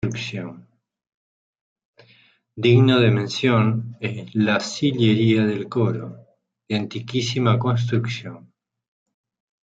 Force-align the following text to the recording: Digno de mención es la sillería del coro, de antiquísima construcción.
Digno 2.65 2.99
de 3.01 3.11
mención 3.11 3.97
es 3.99 4.33
la 4.33 4.59
sillería 4.59 5.45
del 5.45 5.69
coro, 5.69 6.25
de 6.67 6.75
antiquísima 6.77 7.59
construcción. 7.59 8.51